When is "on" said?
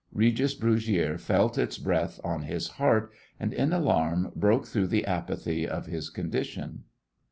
2.23-2.41